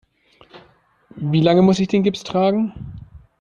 Wie 1.17 1.41
lange 1.41 1.61
muss 1.61 1.77
ich 1.77 1.87
den 1.87 2.01
Gips 2.01 2.23
tragen? 2.23 2.73